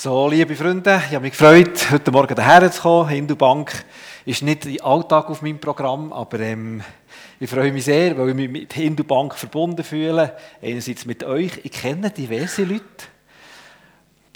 [0.00, 3.08] So, liebe Freunde, ich habe mich gefreut, heute Morgen daher zu kommen.
[3.08, 3.84] Hindu-Bank
[4.26, 6.84] ist nicht der Alltag auf meinem Programm, aber ähm,
[7.40, 10.36] ich freue mich sehr, weil ich mich mit Hindu-Bank verbunden fühle.
[10.62, 11.50] Einerseits mit euch.
[11.64, 12.84] Ich kenne diverse Leute.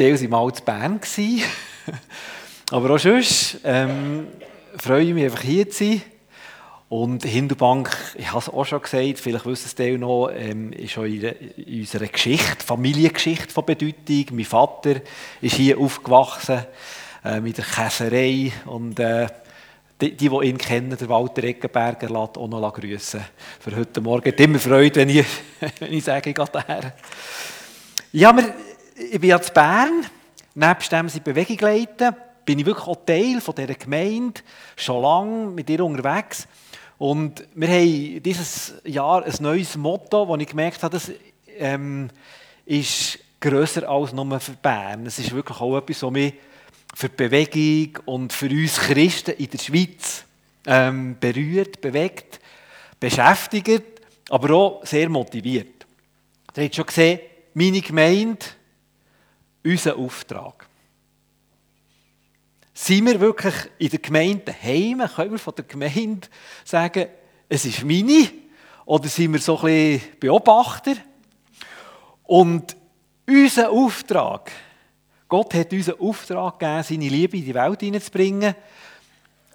[0.01, 0.99] Die waren mal zu Bern.
[2.73, 4.27] aber auch sonst ähm,
[4.81, 6.03] freue ich mich einfach hier zu sein.
[6.93, 10.99] Und Hindubank, ich habe es auch schon gesagt, vielleicht wissen es die noch, ähm, ist
[10.99, 14.27] auch in, in unserer Geschichte, Familiengeschichte von Bedeutung.
[14.33, 14.97] Mein Vater
[15.41, 16.67] ist hier aufgewachsen,
[17.25, 18.53] äh, mit der Käserei.
[18.67, 19.27] Und äh,
[20.03, 23.25] die, die, die ihn kennen, der Walter Eggenberger, lässt auch noch grüßen.
[23.59, 24.31] Für heute Morgen.
[24.31, 25.25] Es immer Freude, wenn ich,
[25.79, 26.93] wenn ich sage, ich gehe daher.
[28.13, 28.53] Ja, wir,
[29.11, 30.05] ich bin jetzt Bern,
[30.55, 32.15] nebst dem sie Bewegung leiten,
[32.45, 34.43] bin ich wirklich auch Teil von dieser Gemeinde,
[34.77, 36.47] schon lange mit ihr unterwegs.
[36.99, 41.11] Und wir haben dieses Jahr ein neues Motto, das ich gemerkt habe, das
[41.59, 42.11] ähm,
[42.65, 45.07] ist grösser als nur für Bern.
[45.07, 46.35] Es ist wirklich auch etwas, was mich
[46.95, 50.25] für die Bewegung und für uns Christen in der Schweiz
[50.67, 52.41] ähm, berührt, bewegt,
[53.01, 53.83] beschäftigt,
[54.31, 55.87] aber auch sehr motiviert.
[56.57, 57.21] Ihr habt schon gesehen,
[57.55, 58.45] meine Gemeinde,
[59.65, 60.67] unser Auftrag.
[62.75, 65.03] Sind wir wirklich in der Gemeinde daheim?
[65.15, 66.29] Können wir von der Gemeinde
[66.65, 67.07] sagen,
[67.49, 68.31] es ist meine?
[68.87, 70.95] Oder sind wir so ein bisschen Beobachter?
[72.25, 72.77] Und
[73.29, 74.51] unser Auftrag,
[75.29, 78.55] Gott hat uns einen Auftrag gegeben, seine Liebe in die Welt hineinzubringen.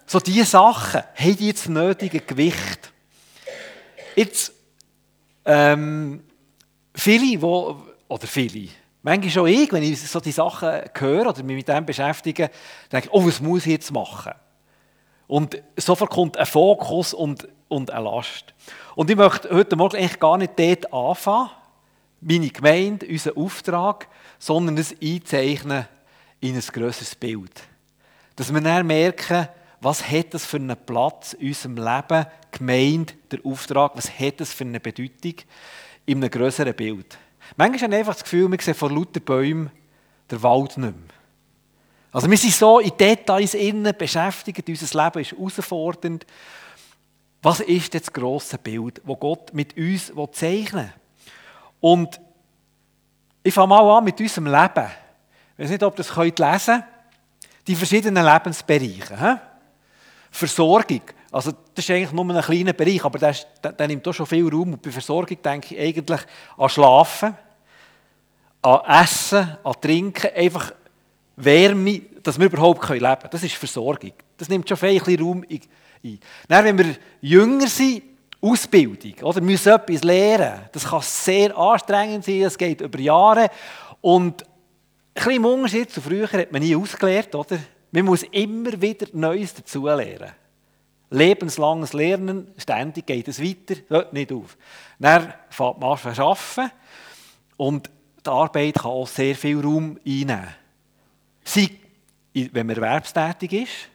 [0.06, 2.92] So diese Sachen haben jetzt das nötige Gewicht.
[4.16, 4.52] Jetzt,
[5.44, 6.24] ähm,
[6.94, 8.68] viele, wo, oder viele,
[9.02, 12.50] Manchmal schon ich, wenn ich so die Sachen höre oder mich mit dem beschäftige,
[12.90, 14.32] denke ich, oh, was muss ich jetzt machen?
[15.28, 18.54] Und sofort kommt ein Fokus und, und eine Last.
[18.96, 21.50] Und ich möchte heute Morgen eigentlich gar nicht dort anfangen,
[22.20, 25.86] meine Gemeinde, unseren Auftrag, sondern es einzeichnen
[26.40, 27.62] in ein grösseres Bild.
[28.36, 29.48] Dass wir dann merken,
[29.80, 34.52] was hat das für einen Platz in unserem Leben, Gemeinde, der Auftrag, was hat das
[34.52, 35.34] für eine Bedeutung
[36.06, 37.18] in einem grösseren Bild.
[37.56, 39.70] Manchmal habe ich einfach das Gefühl, wir sehen vor lauter Bäumen
[40.30, 41.16] den Wald nicht mehr.
[42.12, 46.26] Also wir sind so in Details innen beschäftigt, unser Leben ist herausfordernd.
[47.42, 50.92] Was ist das grosse Bild, das Gott mit uns zeichnen will?
[51.80, 52.20] Und
[53.42, 54.90] ich fange mal an mit unserem Leben.
[55.56, 56.84] Ich weiß nicht, ob ihr das lesen könnt.
[57.66, 59.40] Die verschiedenen Lebensbereiche.
[60.30, 61.02] Versorgung.
[61.30, 64.26] Also das ist eigentlich nur ein kleiner Bereich, aber der, der, der nimmt auch schon
[64.26, 64.72] viel Raum.
[64.72, 66.20] Und bei Versorgung denke ich eigentlich
[66.56, 67.36] an Schlafen,
[68.62, 70.72] an Essen, an Trinken, einfach
[71.36, 73.28] Wärme, dass wir überhaupt leben können.
[73.30, 74.12] Das ist Versorgung.
[74.36, 76.18] Das nimmt schon viel Raum ein.
[76.48, 78.02] Dann, wenn wir jünger sind,
[78.40, 79.36] Ausbildung, oder?
[79.36, 80.68] Wir müssen etwas lernen.
[80.72, 83.50] Das kann sehr anstrengend sein, es geht über Jahre.
[84.00, 84.48] Und ein
[85.14, 87.58] bisschen im Unterschied zu früher hat man nie ausgelernt, oder?
[87.90, 90.32] Man muss immer wieder Neues dazulernen.
[91.10, 94.56] Lebenslanges Lernen, ständig geht es weiter, hört nicht auf.
[94.98, 96.70] Dann fängt man an arbeiten
[97.56, 97.90] und
[98.24, 100.48] die Arbeit kann auch sehr viel Raum einnehmen.
[101.44, 101.70] Sei,
[102.34, 103.88] wenn man erwerbstätig ist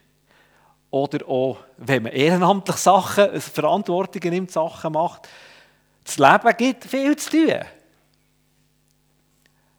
[0.90, 5.30] oder auch, wenn man ehrenamtlich Sachen, Verantwortungen nimmt, Sachen macht.
[6.04, 7.60] Das Leben gibt viel zu tun.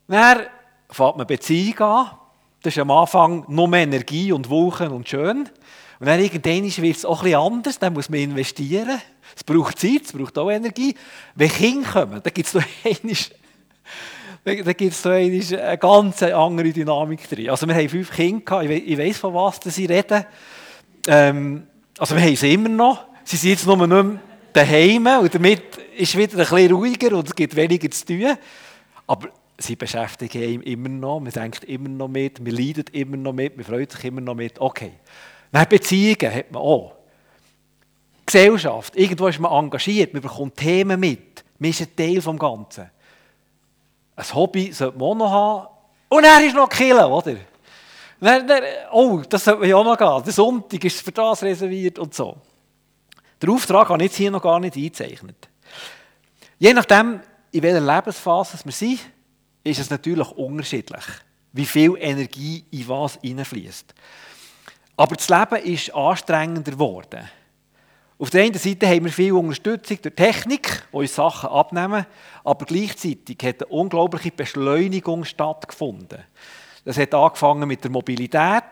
[0.06, 0.40] Dann
[0.88, 2.10] fängt man Beziehung an.
[2.62, 5.48] Das ist am Anfang nur Energie und Wochen und schön.
[6.04, 9.00] Und dann irgendwann wird es auch bisschen anders, dann muss man investieren.
[9.34, 10.94] Es braucht Zeit, es braucht auch Energie.
[11.34, 12.62] Wenn Kinder kommen, dann gibt es noch
[14.44, 17.48] da gibt es so eine ganz andere Dynamik drin.
[17.48, 20.26] Also wir haben fünf Kinder, ich weiß von was sie reden.
[21.06, 21.66] Ähm,
[21.96, 23.06] also wir haben sie immer noch.
[23.24, 24.20] Sie sind jetzt nur nicht mehr
[24.52, 28.36] daheim und damit ist es wieder ein bisschen ruhiger und es gibt weniger zu tun.
[29.06, 33.32] Aber sie beschäftigen ihn immer noch, man denkt immer noch mit, man leidet immer noch
[33.32, 34.60] mit, man freut sich immer noch mit.
[34.60, 34.92] Okay.
[35.54, 36.96] Dann Beziehungen hat man auch.
[38.26, 42.90] Gesellschaft, irgendwo ist man engagiert, man bekommt Themen mit, man ist ein Teil des Ganzen.
[44.16, 45.68] Ein Hobby sollte man auch noch haben.
[46.08, 47.36] Und er ist noch Killer, oder?
[48.18, 50.24] Dann, dann, oh, das sollte man ja auch noch gehen.
[50.24, 52.36] Der Sonntag ist für das reserviert und so.
[53.40, 55.48] Der Auftrag habe ich jetzt hier noch gar nicht eingezeichnet.
[56.58, 57.20] Je nachdem,
[57.52, 58.98] in welcher Lebensphase wir sind,
[59.62, 61.04] ist es natürlich unterschiedlich,
[61.52, 63.94] wie viel Energie in was hineinfließt.
[64.96, 67.28] Aber das Leben ist anstrengender geworden.
[68.16, 72.06] Auf der einen Seite haben wir viel Unterstützung durch Technik, die uns Sachen abnehmen,
[72.44, 76.22] aber gleichzeitig hat eine unglaubliche Beschleunigung stattgefunden.
[76.84, 78.62] Das hat angefangen mit der Mobilität,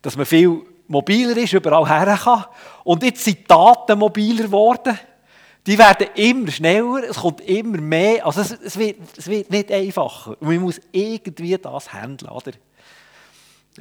[0.00, 2.44] dass man viel mobiler ist, überall her kann.
[2.84, 4.98] Und jetzt sind die Daten mobiler geworden.
[5.66, 9.70] Die werden immer schneller, es kommt immer mehr, also es, es, wird, es wird nicht
[9.70, 10.36] einfacher.
[10.40, 12.52] Und man muss irgendwie das handeln, oder?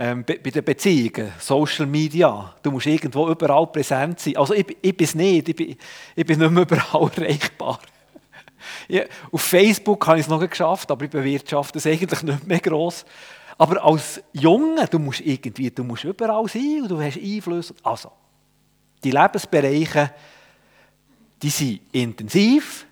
[0.01, 4.37] Ähm, bei, bei den Beziehungen, Social Media, du musst irgendwo überall präsent sein.
[4.37, 5.75] Also ich, ich bin es nicht, ich bin,
[6.15, 7.81] ich bin nicht mehr überall erreichbar.
[8.87, 12.61] Ja, auf Facebook habe ich es noch geschafft, aber ich bewirtschafte es eigentlich nicht mehr
[12.61, 13.03] gross.
[13.57, 17.73] Aber als Junge, du musst irgendwie, du musst überall sein und du hast Einfluss.
[17.83, 18.09] Also,
[19.03, 20.13] die Lebensbereiche,
[21.41, 22.85] die sind intensiv,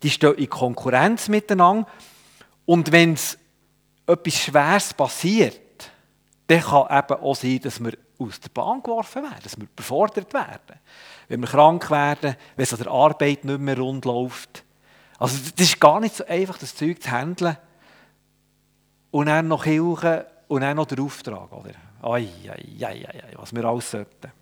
[0.00, 1.88] die stehen in Konkurrenz miteinander.
[2.66, 3.18] Und wenn
[4.06, 5.61] etwas Schweres passiert,
[6.46, 10.32] dann kann eben auch sein, dass wir aus der Bahn geworfen werden, dass wir befordert
[10.34, 10.78] werden.
[11.28, 14.64] Wenn wir krank werden, wenn es an der Arbeit nicht mehr rund läuft.
[15.18, 17.56] Also das ist gar nicht so einfach, das Zeug zu handeln.
[19.10, 21.52] Und dann noch Hilfe und dann noch der Auftrag.
[21.52, 21.74] Oder?
[22.02, 24.32] Ai, ai, ai, ai, was wir alles sollten.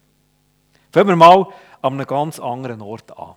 [0.93, 1.47] Fangen wir mal
[1.83, 3.35] an einem ganz anderen Ort an.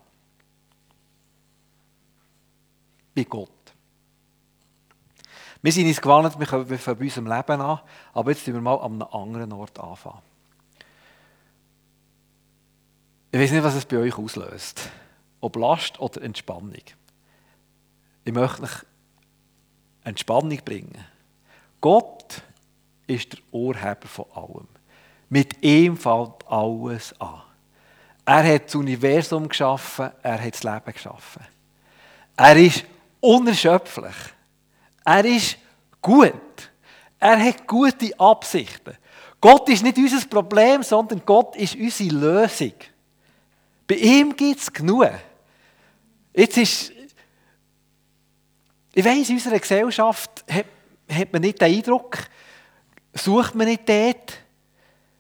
[3.16, 3.63] Bei Gott.
[5.64, 7.80] Wir sind uns gewohnt, wir fangen bei unserem Leben an,
[8.14, 10.22] aber jetzt fangen wir mal an einem anderen Ort anfangen.
[13.32, 14.90] Ich weiß nicht, was es bei euch auslöst.
[15.40, 16.84] Ob Last oder Entspannung.
[18.26, 18.86] Ich möchte euch
[20.04, 20.98] Entspannung bringen.
[21.80, 22.42] Gott
[23.08, 24.68] ist der Urheber von allem.
[25.30, 27.42] Mit ihm fällt alles an.
[28.26, 31.42] Er hat das Universum geschaffen, er hat das Leben geschaffen.
[32.36, 32.86] Er ist
[33.22, 34.34] unerschöpflich.
[35.06, 35.58] Er ist
[36.02, 36.34] gut.
[37.20, 38.98] Er hat gute Absichten.
[39.40, 42.74] Gott ist nicht unser Problem, sondern Gott ist unsere Lösung.
[43.88, 45.10] Bei ihm gibt es genug.
[46.34, 46.94] Jetzt ist
[48.96, 50.66] ich weiss, in unserer Gesellschaft hat,
[51.10, 52.20] hat man nicht den Eindruck,
[53.14, 54.40] sucht man nicht dort.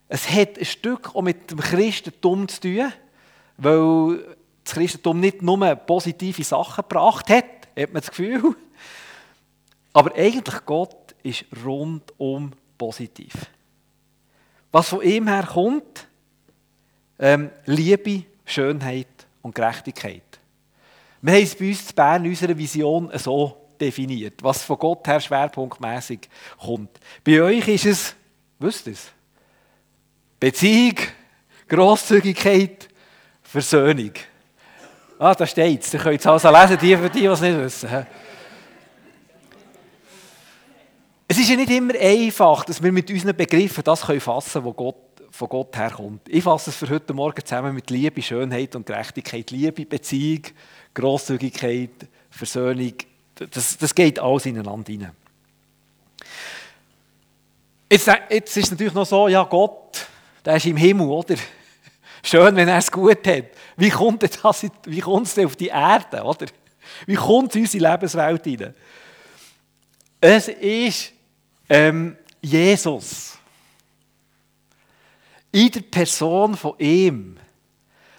[0.07, 2.93] Es hat ein Stück auch mit dem Christentum zu tun,
[3.57, 7.45] weil das Christentum nicht nur positive Sachen gebracht hat,
[7.75, 8.55] hat man das Gefühl.
[9.93, 13.33] Aber eigentlich Gott ist rundum positiv.
[14.71, 16.07] Was von ihm her kommt,
[17.19, 19.07] ähm, Liebe, Schönheit
[19.43, 20.23] und Gerechtigkeit.
[21.21, 25.07] Wir haben es bei uns in Bern in unserer Vision so definiert, was von Gott
[25.07, 26.27] her schwerpunktmäßig
[26.59, 26.99] kommt.
[27.23, 28.15] Bei euch ist es,
[28.59, 29.11] wisst ihr es?
[30.39, 30.95] Beziehung,
[31.69, 32.89] Grosszügigkeit,
[33.41, 34.11] Versöhnung.
[35.19, 35.93] Ah, da steht es.
[35.93, 38.05] Ihr könnt es also lesen, die, für die, die es nicht wissen.
[41.27, 44.75] Es ist ja nicht immer einfach, dass wir mit unseren Begriffen das fassen können, was
[44.75, 44.95] Gott,
[45.31, 46.21] von Gott herkommt.
[46.27, 49.49] Ich fasse es für heute Morgen zusammen mit Liebe, Schönheit und Gerechtigkeit.
[49.49, 50.43] Liebe, Beziehung,
[50.93, 52.93] Grosszügigkeit, Versöhnung,
[53.35, 55.11] das, das geht alles ineinander rein.
[57.89, 60.07] Jetzt, jetzt ist es natürlich noch so, ja Gott,
[60.43, 61.35] der ist im Himmel, oder?
[62.23, 63.45] Schön, wenn er es gut hat.
[63.75, 66.45] Wie kommt, es denn auf die Erde, oder?
[67.05, 68.73] Wie kommt es in unsere Lebenswelt rein?
[70.25, 71.11] Es ist
[71.67, 73.37] ähm, Jesus.
[75.51, 77.35] In der Person von ihm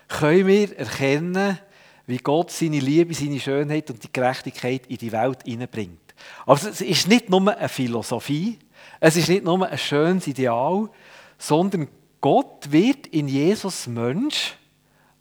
[0.07, 1.59] können wir erkennen,
[2.07, 6.15] wie Gott seine Liebe, seine Schönheit und die Gerechtigkeit in die Welt hineinbringt.
[6.45, 8.59] Also es ist nicht nur eine Philosophie,
[9.01, 10.91] es ist nicht nur ein schönes Ideal,
[11.39, 11.89] sondern
[12.21, 14.53] Gott wird in Jesus Mensch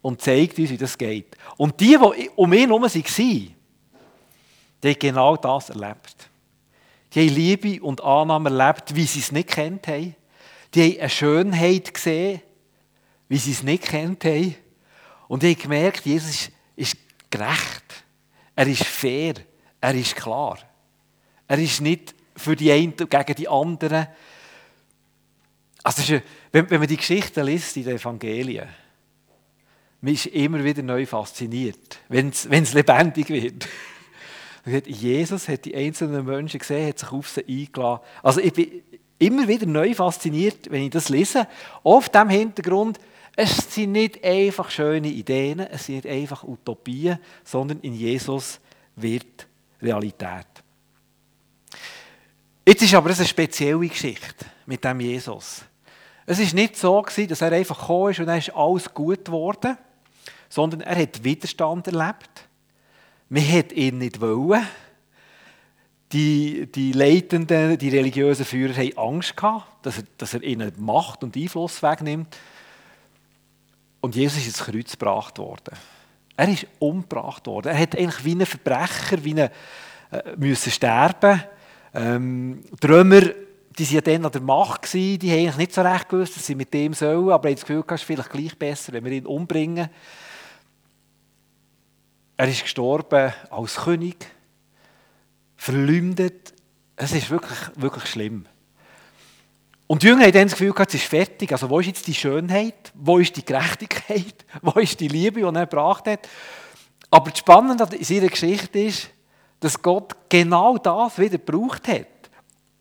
[0.01, 1.37] und zeigt uns, wie das geht.
[1.55, 3.55] Und die, die um ihn herum waren, die
[4.83, 6.29] haben genau das erlebt.
[7.13, 10.15] Die haben Liebe und Annahme erlebt, wie sie es nicht kennt haben.
[10.73, 12.41] Die haben eine Schönheit gesehen,
[13.29, 14.55] wie sie es nicht kennt haben.
[15.27, 16.97] Und die haben gemerkt, Jesus ist
[17.29, 18.03] gerecht.
[18.55, 19.35] Er ist fair.
[19.79, 20.57] Er ist klar.
[21.47, 24.07] Er ist nicht für die einen gegen die anderen.
[25.83, 26.19] Also,
[26.51, 28.67] wenn, man die Geschichten liest in den Evangelien,
[30.01, 33.67] man ist immer wieder neu fasziniert, wenn es lebendig wird.
[34.65, 38.01] Jesus hat die einzelnen Menschen gesehen, hat sich auf sie eingeladen.
[38.21, 38.81] Also ich bin
[39.19, 41.47] immer wieder neu fasziniert, wenn ich das lese.
[41.83, 42.99] Auf dem Hintergrund,
[43.35, 48.59] es sind nicht einfach schöne Ideen, es sind nicht einfach Utopien, sondern in Jesus
[48.95, 49.47] wird
[49.81, 50.47] Realität.
[52.65, 55.63] Jetzt ist aber eine spezielle Geschichte mit dem Jesus.
[56.25, 59.25] Es ist nicht so gewesen, dass er einfach gekommen ist und dann ist alles gut
[59.25, 59.77] geworden,
[60.47, 62.47] sondern er hat Widerstand erlebt.
[63.33, 64.63] Man hat ihn nicht wollen.
[66.11, 71.23] Die, die Leitenden, die religiösen Führer haben Angst gehabt, dass er, dass er ihnen Macht
[71.23, 72.37] und Einfluss wegnimmt.
[74.01, 75.75] Und Jesus ist ins Kreuz gebracht worden.
[76.37, 77.69] Er ist umgebracht worden.
[77.69, 79.49] Er hat eigentlich wie ein Verbrecher, wie ein,
[80.11, 81.43] äh, müssen sterben.
[81.95, 85.73] Ähm, die Römer, die waren ja dann an der Macht, gewesen, die haben eigentlich nicht
[85.73, 88.29] so recht gewusst, dass sie mit dem sollen, aber haben das Gefühl, es ist vielleicht
[88.29, 89.89] gleich besser, wenn wir ihn umbringen.
[92.35, 94.25] Er ist gestorben als König,
[95.55, 96.53] verleumdet.
[96.95, 98.45] Es ist wirklich, wirklich schlimm.
[99.87, 101.51] Und die Jünger haben dann das Gefühl gehabt, es ist fertig.
[101.51, 102.91] Also wo ist jetzt die Schönheit?
[102.95, 104.45] Wo ist die Gerechtigkeit?
[104.61, 106.27] Wo ist die Liebe, die er gebracht hat?
[107.11, 109.09] Aber das Spannende in seiner Geschichte ist,
[109.59, 112.07] dass Gott genau das wieder gebraucht hat,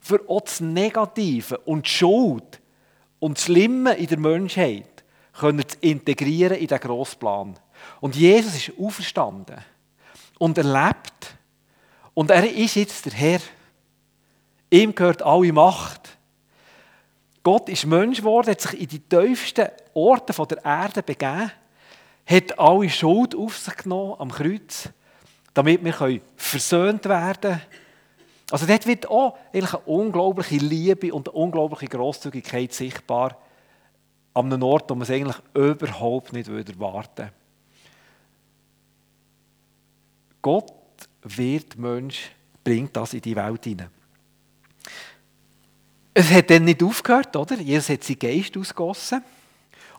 [0.01, 2.61] für auch das Negative und die Schuld
[3.19, 5.05] und das Schlimme in der Menschheit
[5.39, 7.59] können zu integrieren in den Grossplan.
[8.01, 9.59] Und Jesus ist auferstanden
[10.39, 11.37] und er lebt
[12.15, 13.41] und er ist jetzt der Herr.
[14.71, 16.19] Ihm gehört alle Macht.
[17.43, 21.51] Gott ist Mensch geworden, hat sich in die tiefsten Orte der Erde begeben,
[22.27, 24.89] hat alle Schuld auf sich genommen am Kreuz,
[25.55, 27.63] damit wir versöhnt werden können.
[28.51, 33.39] Also dort wird auch eine unglaubliche Liebe und eine unglaubliche Grosszügigkeit sichtbar
[34.35, 37.33] an einem Ort, wo man es eigentlich überhaupt nicht erwarten würde.
[40.43, 40.73] Gott
[41.23, 42.31] wird Mensch,
[42.63, 43.89] bringt das in die Welt hinein.
[46.15, 47.59] Es hat dann nicht aufgehört, oder?
[47.59, 49.23] Jesus hat seinen Geist ausgossen.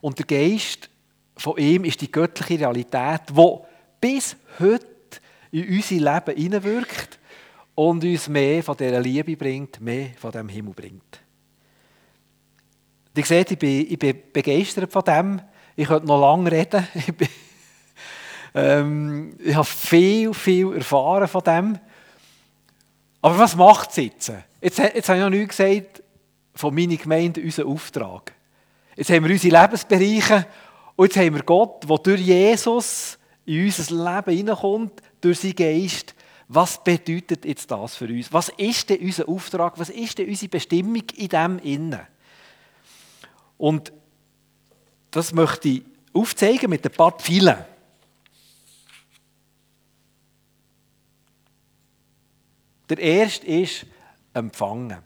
[0.02, 0.90] Und der Geist
[1.38, 3.58] von ihm ist die göttliche Realität, die
[4.00, 4.86] bis heute
[5.52, 7.20] in unser Leben hineinwirkt
[7.76, 11.20] und uns mehr von dieser Liebe bringt, mehr von dem Himmel bringt.
[13.16, 15.42] Ihr seht, ich bin, ich bin begeistert von dem.
[15.76, 16.88] Ich könnte noch lange reden.
[16.94, 17.28] Ich, bin,
[18.54, 21.80] ähm, ich habe viel, viel erfahren von dem.
[23.22, 24.32] Aber was macht es jetzt?
[24.62, 26.04] Jetzt, jetzt habe ich noch nichts gesagt
[26.54, 28.34] von meiner Gemeinde, unseren Auftrag.
[28.96, 30.46] Jetzt haben wir unsere Lebensbereiche
[30.96, 36.14] und jetzt haben wir Gott, der durch Jesus in unser Leben hineinkommt, durch seinen Geist.
[36.48, 38.32] Was bedeutet jetzt das für uns?
[38.32, 39.80] Was ist denn unser Auftrag?
[39.80, 42.02] Was ist denn unsere Bestimmung in dem Innen?
[43.58, 43.92] Und
[45.10, 45.84] das möchte ich
[46.14, 47.58] aufzeigen mit ein paar Pfeilen.
[52.90, 53.86] Der erste ist
[54.34, 55.00] empfangen.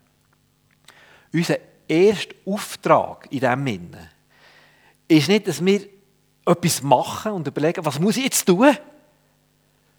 [1.33, 1.57] Unser
[1.87, 4.09] erster Auftrag in diesem Innen
[5.07, 5.87] ist nicht, dass wir
[6.45, 8.75] etwas machen und überlegen, was muss ich jetzt tun,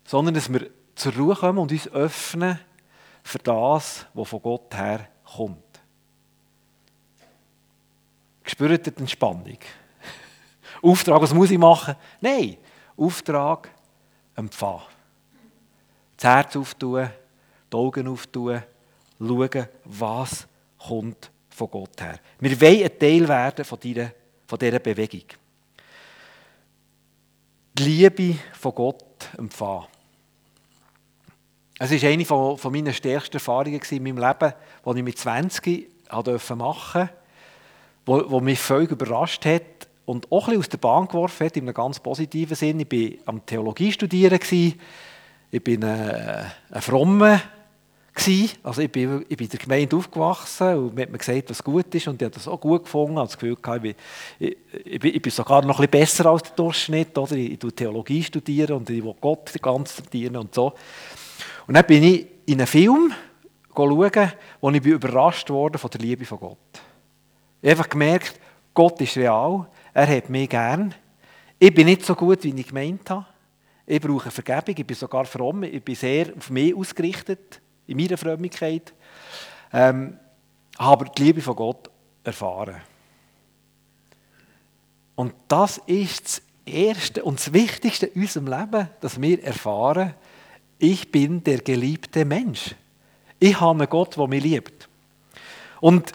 [0.05, 2.59] sondern dass wir zur Ruhe kommen und uns öffnen
[3.23, 5.59] für das, was von Gott her kommt.
[8.43, 9.59] Spürt ihr die Entspannung?
[10.83, 11.95] Auftrag, was muss ich machen?
[12.21, 12.57] Nein,
[12.97, 13.71] Auftrag,
[14.35, 14.83] empfangen.
[16.17, 17.11] Das Herz auftun,
[17.73, 18.63] die Augen auftun,
[19.19, 20.47] schauen, was
[20.79, 22.19] kommt von Gott her.
[22.41, 24.13] Wir wollen ein Teil werden von dieser,
[24.47, 25.25] von dieser Bewegung.
[27.75, 29.87] Die Liebe von Gott empfangen.
[31.81, 34.53] Es war eine von, von meiner stärksten Erfahrungen in meinem Leben,
[34.85, 35.89] die ich mit 20
[36.57, 37.09] machen
[38.05, 41.57] durfte, wo mich völlig überrascht hat und auch ein bisschen aus der Bahn geworfen hat,
[41.57, 42.81] in einem ganz positiven Sinn.
[42.81, 44.41] Ich war am Theologie studieren,
[45.51, 47.41] ich bin ein, äh, ein frommer
[48.63, 51.63] also ich bin, ich bin in der Gemeinde aufgewachsen und mir hat mir gesagt, was
[51.63, 53.13] gut ist und ich habe das auch gut gefunden.
[53.13, 53.95] Ich habe das Gefühl, ich bin,
[54.85, 57.17] ich, ich, bin, sogar noch ein bisschen besser als der Durchschnitt.
[57.17, 57.37] Oder?
[57.37, 60.73] Ich, ich Theologie studieren und ich will Gott ganz dienen und so.
[61.67, 63.13] Und dann bin ich in einen Film
[63.75, 66.59] schauen, wo ich überrascht wurde von der Liebe von Gott.
[67.61, 68.41] Ich habe einfach gemerkt,
[68.75, 70.95] Gott ist real, er hat mich gern.
[71.59, 73.27] Ich bin nicht so gut, wie ich gemeint habe.
[73.87, 78.17] Ich brauche Vergebung, ich bin sogar fromm, ich bin sehr auf mich ausgerichtet in meiner
[78.17, 78.93] Frömmigkeit,
[79.73, 80.19] ähm,
[80.79, 81.91] habe die Liebe von Gott
[82.23, 82.77] erfahren.
[85.17, 90.15] Und das ist das Erste und das Wichtigste in unserem Leben, dass wir erfahren,
[90.79, 92.77] ich bin der geliebte Mensch.
[93.41, 94.89] Ich habe einen Gott, der mich liebt.
[95.81, 96.13] Und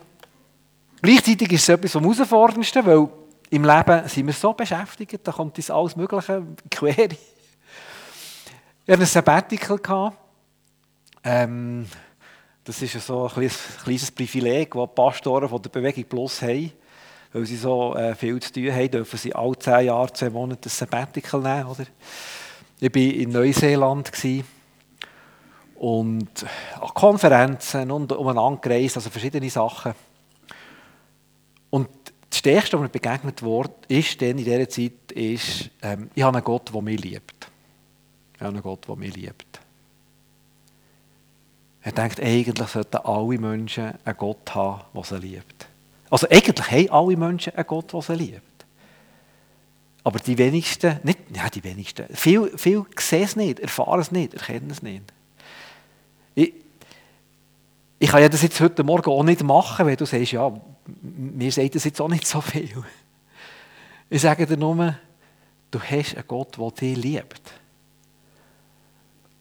[1.01, 3.09] gleichzeitig ist es etwas vom Herausforderndsten, weil
[3.49, 7.09] im Leben sind wir so beschäftigt, da kommt uns alles Mögliche quer.
[7.11, 10.13] Ich hatte ein Sabbatical.
[11.23, 11.87] Ähm,
[12.63, 13.49] das ist so ein
[13.83, 16.71] kleines Privileg, das die Pastoren von der Bewegung Plus haben.
[17.33, 20.69] Weil sie so äh, viel zu tun haben, dürfen sie alle zehn Jahre, zwei Monate
[20.69, 21.67] ein Sabbatical nehmen.
[21.67, 21.85] Oder?
[22.79, 24.11] Ich war in Neuseeland
[25.75, 26.45] und
[26.79, 29.93] an Konferenzen und umeinander gereist, also verschiedene Sachen.
[31.69, 31.89] Und
[32.29, 36.37] das Stärkste, was mir begegnet wurde, ist dann in dieser Zeit, ist, ähm, ich habe
[36.37, 37.49] einen Gott, der mich liebt.
[38.35, 39.62] Ich habe einen Gott, der mich liebt.
[41.83, 45.67] Er denkt, eigentlich sollten alle Menschen einen Gott haben, der sie liebt.
[46.09, 48.41] Also eigentlich haben alle Menschen einen Gott, der sie liebt.
[50.05, 54.33] Aber die wenigsten, nicht, ja, die wenigsten, viel, viel sehen es nicht, erfahren es nicht,
[54.33, 55.03] erkennen es nicht.
[56.35, 56.53] Ich,
[57.99, 60.53] ich kann ja das jetzt heute Morgen auch nicht machen, weil du sagst, ja,
[61.01, 62.83] mir sagt das jetzt auch nicht so viel.
[64.09, 64.95] Ich sage dir nur,
[65.71, 67.41] du hast einen Gott, der dich liebt.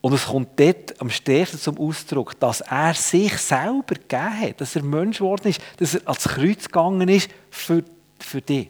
[0.03, 4.75] Und es kommt dort am stärksten zum Ausdruck, dass er sich selber gegeben hat, dass
[4.75, 7.85] er Mensch geworden ist, dass er ans Kreuz gegangen ist für,
[8.19, 8.69] für dich.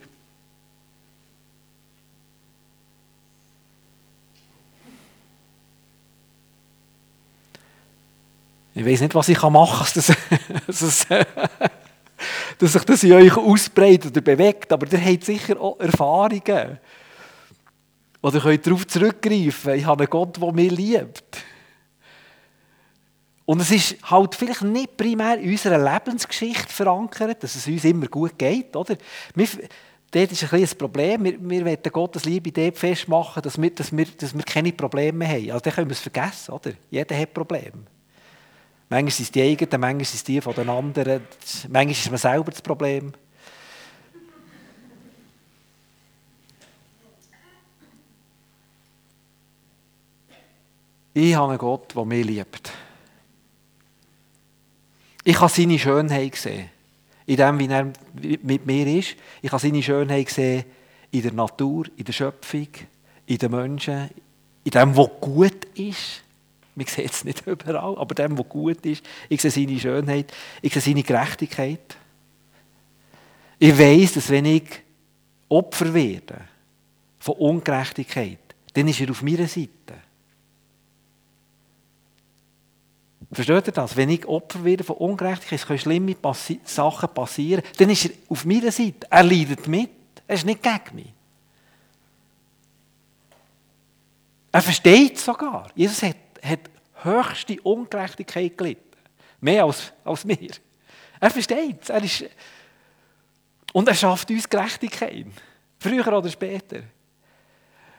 [8.75, 11.07] Ich weiß nicht, was ich machen kann, dass,
[12.59, 16.79] dass, sich das in euch ausbreitet oder bewegt, aber ihr habt sicher auch Erfahrungen.
[18.23, 21.45] Oder könnt darauf zurückgreifen, ich habe einen Gott, der mich liebt.
[23.45, 28.07] Und es ist halt vielleicht nicht primär in unserer Lebensgeschichte verankert, dass es uns immer
[28.07, 28.75] gut geht.
[28.77, 28.97] Oder?
[29.35, 29.49] Wir,
[30.13, 31.25] dort ist ein ein Problem.
[31.25, 35.19] Wir, wir wollen Gottes Liebe dort festmachen, dass wir, dass, wir, dass wir keine Probleme
[35.19, 35.51] mehr haben.
[35.51, 36.53] Also dann können wir es vergessen.
[36.53, 36.73] Oder?
[36.91, 37.85] Jeder hat Probleme.
[38.89, 41.23] Manchmal sind es die eigenen, manchmal sind es die von den anderen.
[41.69, 43.13] Manchmal ist man selber das Problem.
[51.15, 52.73] Ich habe einen Gott, der mich liebt.
[55.25, 56.71] Ich habe seine Schönheit gesehen.
[57.27, 57.93] In dem, wie er
[58.43, 59.17] mit mir ist.
[59.41, 60.65] Ich habe seine Schönheit gesehen
[61.11, 62.69] in der Natur, in der Schöpfung,
[63.27, 64.11] in den Menschen,
[64.65, 66.23] in dem, was gut ist.
[66.75, 69.05] Man sieht es nicht überall, aber dem, was gut ist.
[69.29, 71.97] Ich sehe seine Schönheit, ich sehe seine Gerechtigkeit.
[73.59, 74.83] Ich weiß, dass wenn ich
[75.49, 76.41] Opfer werde
[77.19, 78.39] von Ungerechtigkeit,
[78.73, 79.82] dann ist er auf meiner Seite.
[83.33, 83.97] Versteht ihr das?
[83.97, 88.11] Wenn ich Opfer werde von Ungerechtigkeit, es können schlimme Passi Sachen passieren, dann ist er
[88.29, 89.07] auf meiner Seite.
[89.09, 89.91] Er leidet mit.
[90.27, 91.13] Er ist nicht gegen mich.
[94.53, 95.71] Er versteht sogar.
[95.75, 96.61] Jesus hat, hat
[97.03, 98.83] höchste Ungerechtigkeit gelitten.
[99.41, 100.51] Mehr als, als mir.
[101.19, 101.89] Er versteht es.
[101.89, 102.25] Er ist,
[103.73, 105.27] und er schafft uns Gerechtigkeit.
[105.79, 106.83] Früher oder später.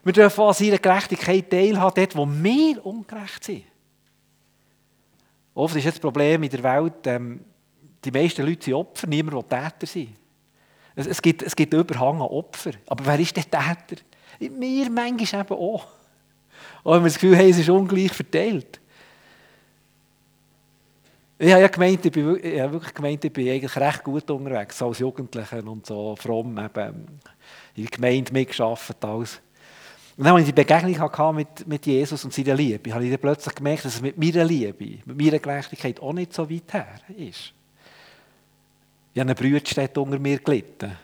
[0.03, 3.63] Wir dürfen an seiner Gerechtigkeit teilhaben, dort, wo wir ungerecht sind.
[5.55, 7.41] Oft ist das Problem in der Welt, ähm,
[8.03, 10.15] die meisten Leute sind Opfer, niemand will Täter sein.
[10.95, 12.71] Es, es, gibt, es gibt Überhang an Opfer.
[12.87, 14.01] Aber wer ist der Täter?
[14.39, 15.87] Wir manchmal eben auch.
[16.83, 18.79] Auch wenn wir das Gefühl haben, es ist ungleich verteilt.
[21.39, 24.29] Ich habe ja gemeint, ich bin, ich habe wirklich gemeint, ich bin eigentlich recht gut
[24.29, 27.19] unterwegs, als Jugendlicher und so fromm, eben
[27.75, 29.41] in der Gemeinde mitgearbeitet, alles.
[30.15, 33.09] Und dann, als ich die Begegnung hatte mit, mit Jesus und seiner Liebe, habe ich
[33.09, 36.71] dann plötzlich gemerkt, dass es mit meiner Liebe, mit meiner Gerechtigkeit auch nicht so weit
[36.71, 37.53] her ist.
[39.13, 40.95] Ich habe einen Brüderstädt unter mir gelitten.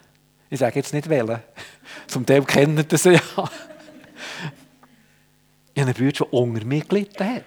[0.50, 1.40] Ich sage jetzt nicht wählen.
[2.08, 3.14] Zum Teil kennen das ja.
[5.74, 7.44] Ich habe einen Bruder, der unter mir gelitten hat.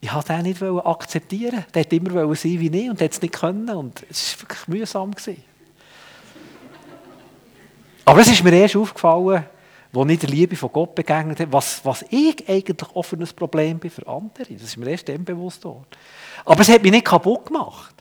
[0.00, 1.64] Ich wollte den nicht akzeptieren.
[1.74, 3.68] Der wollte immer sein wie ich und hat es nicht können.
[3.70, 5.12] Und es war wirklich mühsam.
[8.04, 9.44] Aber es ist mir erst aufgefallen,
[9.94, 13.28] wo nicht der Liebe von Gott begegnet hat, was, was ich eigentlich auch für ein
[13.36, 14.52] Problem bin für andere.
[14.52, 15.86] Das ist mir erst dann bewusst geworden.
[16.44, 17.94] Aber es hat mich nicht kaputt gemacht.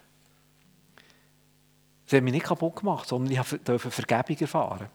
[2.07, 4.87] Es hat mich nicht kaputt gemacht, sondern ich durfte Vergebung erfahren.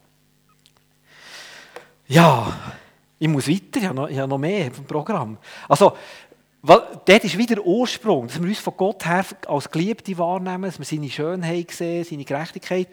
[2.08, 2.52] Ja,
[3.18, 5.38] ich muss weiter, ich habe noch, ich habe noch mehr vom Programm.
[5.68, 5.96] Also,
[6.62, 10.64] weil, dort ist wieder der Ursprung, dass wir uns von Gott her als Geliebte wahrnehmen,
[10.64, 12.88] dass wir seine Schönheit sehen, seine Gerechtigkeit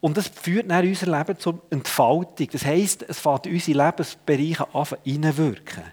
[0.00, 2.48] und das führt dann unser Leben zur Entfaltung.
[2.50, 5.84] Das heisst, es fängt in unsere Lebensbereiche an reinwirken.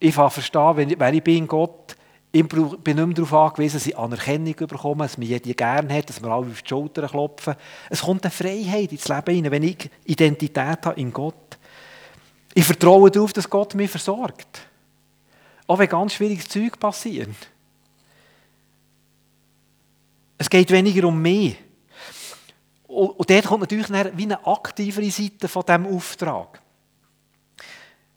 [0.00, 1.96] Ich fange verstehen, wenn ich, ich bin, Gott,
[2.30, 6.08] ich bin nicht mehr darauf angewiesen, dass ich Anerkennung bekomme, dass mich jeder gerne hat,
[6.08, 7.54] dass wir alle auf die Schulter klopfen.
[7.88, 11.58] Es kommt eine Freiheit ins Leben hinein, wenn ich Identität habe in Gott.
[12.52, 14.68] Ich vertraue darauf, dass Gott mich versorgt.
[15.66, 17.30] Auch wenn ganz schwieriges Zeug passiert.
[20.36, 21.56] Es geht weniger um mich.
[22.94, 26.60] Und dort kommt natürlich wie eine aktivere Seite von diesem Auftrag.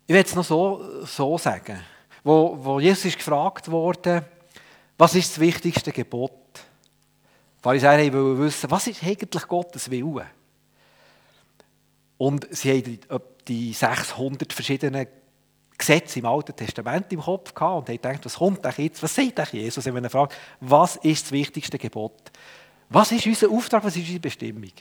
[0.06, 1.80] Ich will es noch so, so sagen.
[2.24, 4.24] Wo, wo Jesus ist gefragt wurde,
[4.98, 6.32] was ist das wichtigste Gebot?
[6.54, 10.28] Die Pharisäer wollten wissen, was ist eigentlich Gottes Wille?
[12.18, 13.00] Und sie haben
[13.48, 15.08] die 600 verschiedenen
[15.78, 19.04] Gesetze im Alten Testament im Kopf gehabt und haben gedacht, was kommt jetzt?
[19.04, 22.32] Was sagt Jesus, wenn er fragt, was ist das wichtigste Gebot?
[22.89, 24.71] Was ist unser Auftrag, was ist unsere Bestimmung?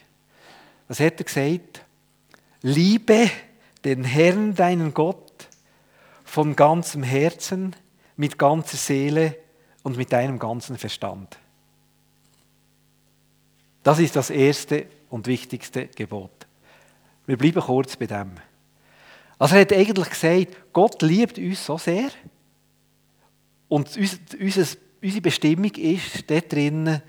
[0.88, 1.84] Was hat er gesagt?
[2.62, 3.30] Liebe
[3.84, 5.48] den Herrn, deinen Gott,
[6.24, 7.74] von ganzem Herzen,
[8.16, 9.36] mit ganzer Seele
[9.82, 11.38] und mit deinem ganzen Verstand.
[13.82, 16.46] Das ist das erste und wichtigste Gebot.
[17.26, 18.32] Wir bleiben kurz bei dem.
[19.38, 22.10] Also er hat eigentlich gesagt, Gott liebt uns so sehr
[23.68, 27.02] und unsere Bestimmung ist dort drinnen,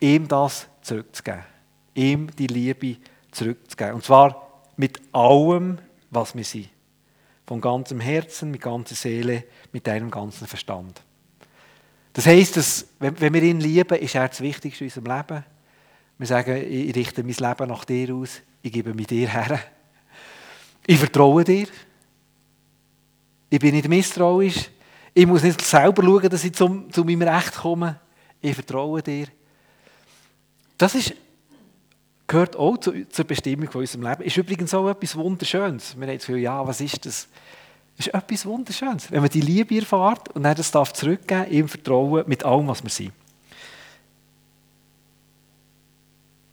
[0.00, 1.44] ihm das zurückzugeben.
[1.94, 2.96] Ihm die Liebe
[3.30, 3.94] zurückzugeben.
[3.94, 5.78] Und zwar mit allem,
[6.10, 6.70] was wir sind.
[7.50, 11.02] von ganzem Herzen, mit ganzer Seele, mit deinem ganzen Verstand.
[12.12, 15.44] Das heisst, dass, wenn wir ihn lieben, ist er das Wichtigste in unserem Leben.
[16.16, 19.58] Wir sagen, ich richte mein Leben nach dir aus, ich gebe mich dir her.
[20.86, 21.66] Ich vertraue dir.
[23.48, 24.70] Ich bin nicht misstrauisch.
[25.12, 27.98] Ich muss nicht selber schauen, dass ich zu meinem Recht komme.
[28.40, 29.26] Ich vertraue dir.
[30.80, 31.12] Das ist,
[32.26, 34.22] gehört auch zu, zur Bestimmung von unserem Leben.
[34.22, 35.94] Ist übrigens auch etwas Wunderschönes.
[35.94, 37.28] Wir haben das Gefühl, ja, was ist das?
[37.98, 39.12] Das ist etwas Wunderschönes.
[39.12, 42.82] Wenn man die Liebe erfährt und dann das darf zurückgeben, im Vertrauen mit allem, was
[42.82, 43.12] wir sind.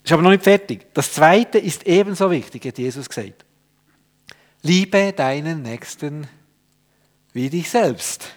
[0.04, 0.92] Ist aber noch nicht fertig.
[0.92, 3.46] Das Zweite ist ebenso wichtig, hat Jesus gesagt.
[4.60, 6.28] Liebe deinen Nächsten
[7.32, 8.28] wie dich selbst.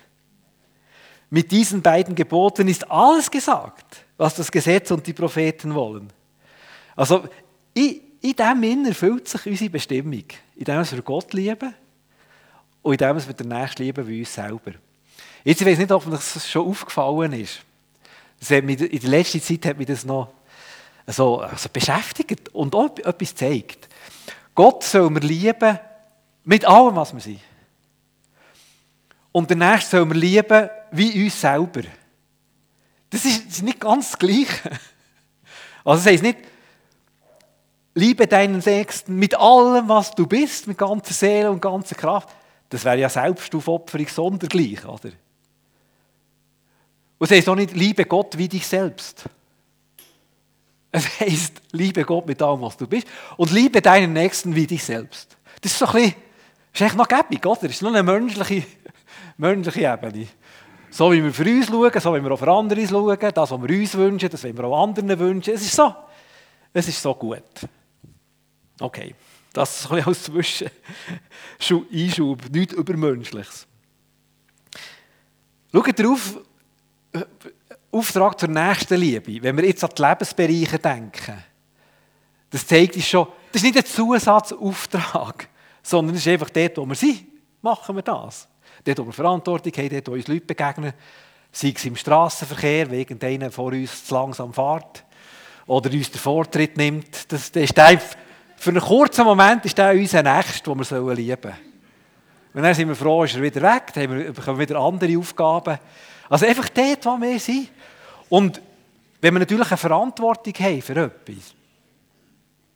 [1.30, 6.14] Mit diesen beiden Geboten ist alles gesagt, was das Gesetz und die Propheten wollen.
[6.96, 7.28] Also,
[7.74, 10.26] in, in dem Innen erfüllt sich unsere Bestimmung.
[10.56, 11.74] In dem, was wir Gott lieben
[12.84, 14.74] und in dem, was wir den Nächsten lieben wie uns selber.
[15.44, 17.62] Jetzt, ich weiß nicht, ob mir das schon aufgefallen ist.
[18.48, 20.32] in der letzten Zeit hat mich das noch
[21.08, 23.90] so also beschäftigt und auch etwas gezeigt.
[24.54, 25.80] Gott soll wir lieben
[26.44, 27.40] mit allem, was wir sind.
[29.32, 31.82] Und der Nächste soll wir lieben wie uns selber.
[33.12, 34.72] Das ist, nicht ganz das Gleiche.
[35.84, 36.40] Also es heißt nicht,
[37.94, 42.30] liebe deinen Nächsten mit allem, was du bist, mit ganzer Seele und ganzer Kraft.
[42.70, 45.10] Das wäre ja Selbstaufopferung sondergleich, oder?
[47.20, 49.26] Und es heißt auch nicht, liebe Gott wie dich selbst.
[50.92, 54.84] Es heißt, liebe Gott mit allem, was du bist und liebe deinen Nächsten wie dich
[54.84, 55.38] selbst.
[55.62, 56.16] Das ist so ein bisschen,
[56.74, 57.62] ist eigentlich noch gäbig, oder?
[57.62, 58.66] Das ist nur eine menschliche,
[59.38, 60.28] menschliche Ebene.
[60.94, 63.62] So wie wir für uns schauen, so wie wir auch für andere schauen, das, was
[63.62, 65.54] wir uns wünschen, das, was wir auch anderen wünschen.
[65.54, 65.96] Es ist so,
[66.74, 67.42] es ist so gut.
[68.80, 69.16] Okay,
[69.54, 73.66] das ist als Zwischeneinschub, nichts Übermenschliches.
[75.72, 76.40] Schaut darauf,
[77.90, 81.42] Auftrag zur nächsten Liebe, wenn wir jetzt an die Lebensbereiche denken,
[82.50, 85.48] das zeigt uns schon, das ist nicht ein Zusatzauftrag,
[85.82, 87.26] sondern es ist einfach dort, wo wir sind,
[87.62, 88.50] machen wir das.
[88.84, 90.94] Dort, wo wir Verantwortung haben, dort, wo uns Leute begegnen,
[91.52, 95.04] sei es im Straßenverkehr, wegen denen vor uns zu langsam fährt
[95.68, 97.32] oder uns den Vortritt nimmt.
[97.32, 98.00] Das, das ist der,
[98.58, 101.56] für einen kurzen Moment ist der unser Nächster, den wir lieben sollen.
[102.54, 105.80] Und dann sind wir froh, ist er wieder weg, dann bekommen wir wieder andere Aufgaben.
[106.30, 107.70] Also einfach dort, wo wir sind.
[108.30, 108.62] Und
[109.22, 111.54] wenn wir natürlich eine Verantwortung haben für etwas,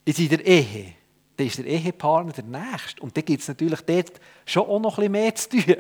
[0.06, 0.94] in der Ehe,
[1.38, 3.02] dann ist der Ehepartner der Nächste.
[3.02, 4.13] Und dann gibt es natürlich dort
[4.45, 5.76] schon auch noch ein bisschen mehr zu tun.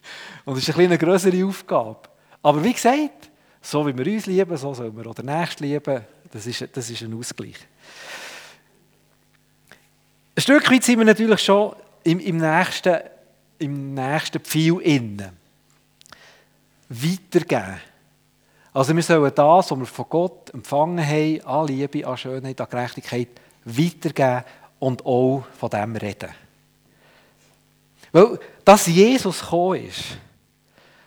[0.44, 2.00] Und es ist eine größere Aufgabe.
[2.42, 6.04] Aber wie gesagt, so wie wir uns lieben, so sollen wir auch den Nächsten lieben.
[6.32, 7.56] Das ist, das ist ein Ausgleich.
[10.36, 12.98] Ein Stück weit sind wir natürlich schon im, im nächsten,
[13.58, 15.36] im nächsten Pfeil innen.
[16.88, 17.80] Weitergeben.
[18.72, 22.68] Also wir sollen das, was wir von Gott empfangen haben, an Liebe, an Schönheit, an
[22.68, 23.28] Gerechtigkeit,
[23.64, 24.44] weitergeben
[24.78, 26.30] und auch von dem reden.
[28.12, 30.02] Weil, dass Jesus gekommen ist,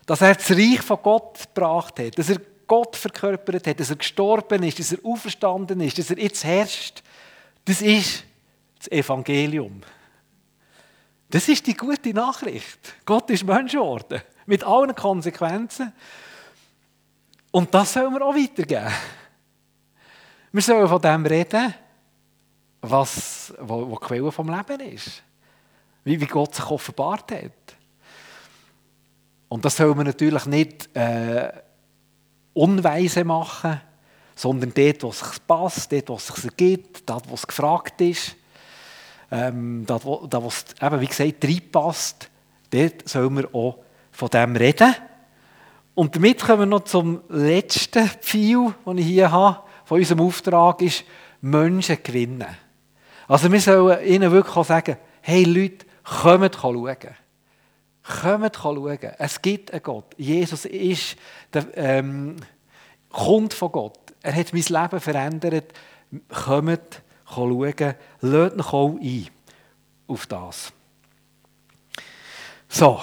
[0.06, 3.96] dass er das Reich von Gott gebracht hat, dass er Gott verkörpert hat, dass er
[3.96, 7.02] gestorben ist, dass er auferstanden ist, dass er jetzt herrscht,
[7.66, 8.24] das ist
[8.78, 9.82] das Evangelium.
[11.30, 12.96] Das ist die gute Nachricht.
[13.06, 15.94] Gott ist Mensch geworden, mit allen Konsequenzen.
[17.52, 18.92] Und das sollen wir auch weitergeben.
[20.52, 21.74] Wir sollen von dem reden,
[22.82, 25.24] was wo, wo die Quelle vom Leben ist.
[26.04, 27.52] Wie, wie Gott sich offenbart hat.
[29.50, 31.52] Und das soll man natürlich nicht äh,
[32.54, 33.82] unweise machen,
[34.36, 38.00] sondern dort, wo es sich passt, dort, wo es sich ergibt, dort, wo es gefragt
[38.00, 38.36] ist,
[39.32, 42.30] ähm, dort, wo, dort, wo es eben, wie gesagt, reinpasst,
[42.70, 43.80] dort soll man auch
[44.12, 44.96] von dem reden.
[45.96, 50.82] Und damit kommen wir noch zum letzten Pfeil, den ich hier habe, von unserem Auftrag,
[50.82, 51.04] ist
[51.42, 52.48] Menschen gewinnen.
[53.30, 56.98] Also wir sollen ihnen wirklich auch sagen, hey Leute, kommt schauen.
[58.04, 59.00] Kommt schauen.
[59.20, 60.16] Es gibt einen Gott.
[60.18, 61.16] Jesus ist
[61.54, 62.38] der, ähm,
[63.10, 64.00] kommt von Gott.
[64.24, 65.74] Er hat mein Leben verändert.
[66.28, 67.94] Kommt schauen.
[68.22, 69.28] Lasst mich auch ein
[70.08, 70.74] auf das.
[72.68, 73.00] So.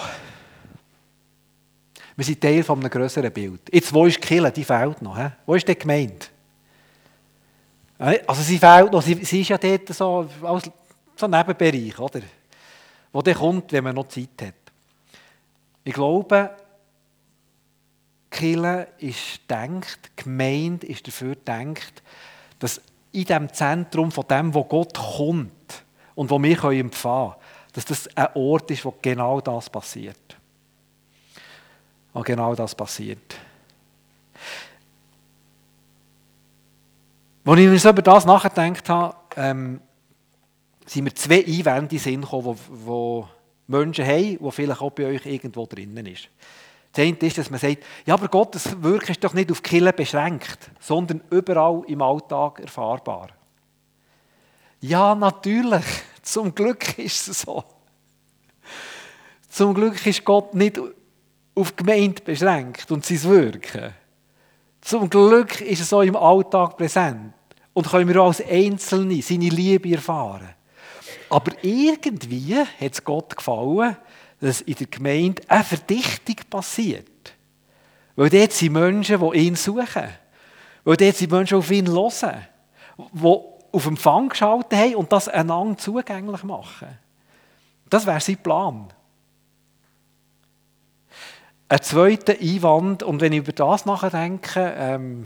[2.17, 3.61] Wir sind Teil von einem größeren Bild.
[3.71, 4.51] Jetzt, wo ist die Kirche?
[4.51, 5.17] Die fehlt noch.
[5.17, 5.29] He?
[5.45, 6.25] Wo ist die Gemeinde?
[7.99, 9.01] Also sie fehlt noch.
[9.01, 10.69] Sie, sie ist ja dort so als
[11.15, 12.21] so ein Nebenbereich, oder?
[13.11, 14.53] Wo der kommt, wenn man noch Zeit hat.
[15.83, 16.51] Ich glaube,
[18.29, 22.03] Kirche ist denkt, die Gemeinde ist dafür gedacht,
[22.59, 22.81] dass
[23.11, 25.83] in dem Zentrum von dem, wo Gott kommt
[26.13, 27.41] und wo wir empfangen können,
[27.73, 30.37] dass das ein Ort ist, wo genau das passiert.
[32.13, 33.37] Wo genau das passiert.
[37.47, 39.79] Als ich mir so über das nachgedacht habe, ähm,
[40.85, 43.23] sind mir zwei Einwände in Sinn gekommen, die
[43.67, 46.27] Menschen haben, die vielleicht auch bei euch irgendwo drinnen ist.
[46.91, 49.93] Das eine ist, dass man sagt, ja, aber Gottes Wirken ist doch nicht auf Kille
[49.93, 53.29] beschränkt, sondern überall im Alltag erfahrbar.
[54.81, 55.85] Ja, natürlich.
[56.23, 57.63] Zum Glück ist es so.
[59.47, 60.81] Zum Glück ist Gott nicht
[61.55, 63.93] auf Gemeinde beschränkt und sein Wirken.
[64.81, 67.36] Zum Glück ist es so im Alltag präsent.
[67.77, 70.49] Und können wir auch als Einzelne seine Liebe erfahren.
[71.29, 73.95] Aber irgendwie hat es Gott gefallen,
[74.41, 77.35] dass in der Gemeinde eine Verdichtung passiert.
[78.15, 80.07] Weil dort sind Menschen, die ihn suchen.
[80.85, 82.47] Weil dort sind Menschen, die auf ihn hören.
[82.97, 83.27] Die
[83.71, 86.97] auf Empfang geschaltet haben und das einander zugänglich machen.
[87.91, 88.87] Das wäre sein Plan.
[91.69, 95.25] Ein zweiter Einwand, und wenn ich über das nachdenke, ähm,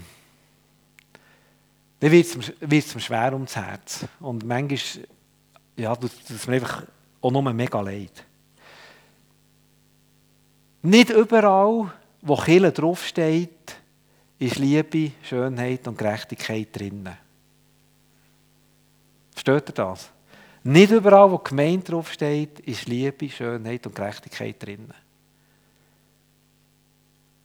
[2.02, 4.06] dann wird es mir schwer ums Herz.
[4.20, 5.06] Und manchmal
[5.78, 6.84] ja, tut es mir einfach
[7.22, 8.26] auch nur mega leid.
[10.82, 11.92] Nicht überall,
[12.24, 13.78] wo Kille draufsteht,
[14.40, 17.16] ist Liebe, Schönheit und Gerechtigkeit drinnen.
[19.32, 20.10] Versteht ihr das?
[20.64, 24.94] Nicht überall, wo Gemeinde draufsteht, ist Liebe, Schönheit und Gerechtigkeit drinnen.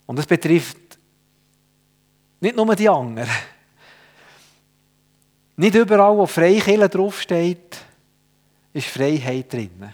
[0.07, 0.99] Und das betrifft
[2.40, 3.29] nicht nur die anderen.
[5.57, 7.79] Nicht überall, wo Freikirche draufsteht,
[8.73, 9.92] ist Freiheit drinnen.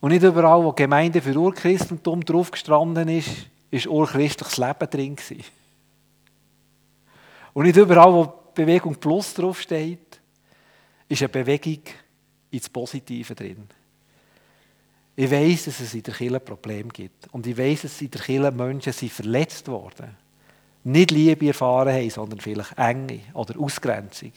[0.00, 5.44] Und nicht überall, wo Gemeinde für Urchristentum drauf gestanden ist, ist urchristliches Leben drin gewesen.
[7.54, 10.20] Und nicht überall, wo Bewegung Plus draufsteht,
[11.08, 11.82] ist eine Bewegung
[12.50, 13.68] ins Positive drin.
[15.14, 17.28] Ich weiß, dass es in der Kirche ein gibt.
[17.32, 20.16] Und ich weiß, dass in der Kirche Menschen sind verletzt worden.
[20.84, 24.32] Nicht Liebe erfahren haben, sondern vielleicht Enge oder Ausgrenzung.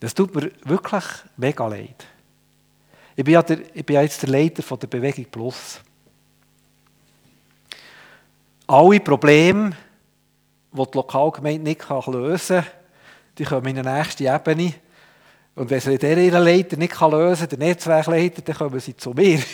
[0.00, 1.04] Das tut mir wirklich
[1.36, 2.06] mega leid.
[3.16, 5.80] Ich bin ja, der, ich bin ja jetzt der Leiter von der Bewegung Plus.
[8.66, 9.74] Alle Probleme,
[10.72, 12.70] die die Lokalgemeinde nicht lösen kann,
[13.38, 14.74] die kommen in die nächste Ebene.
[15.54, 19.10] Und wenn sie der ihren Leiter nicht lösen kann, der Netzwerkleiter, dann kommen sie zu
[19.10, 19.40] mir.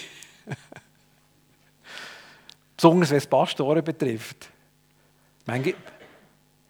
[2.77, 4.49] Besonders wenn es Pastoren betrifft.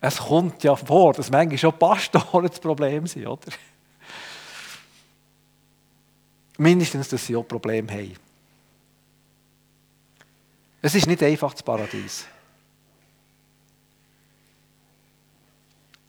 [0.01, 3.53] Es kommt ja vor, dass manchmal schon Pastoren das Problem sind, oder?
[6.59, 8.15] Mindestens, dass sie auch Probleme haben.
[10.81, 12.27] Es ist nicht einfach das Paradies.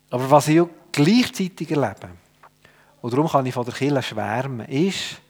[0.10, 2.10] Aber was ich auch gleichzeitig erlebe,
[3.02, 5.21] und darum kann ich von der Kirche schwärmen, ist,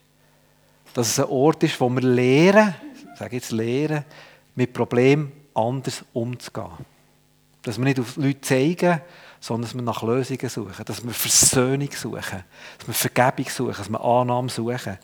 [0.93, 2.75] dass es ein Ort ist, wo wir lernen,
[3.13, 4.05] ich sage jetzt lernen,
[4.55, 6.92] mit Problemen anders umzugehen.
[7.63, 9.01] Dass wir nicht auf Leute zeigen,
[9.39, 12.43] sondern dass wir nach Lösungen suchen, dass wir Versöhnung suchen,
[12.77, 14.97] dass wir Vergebung suchen, dass wir Annahme suchen.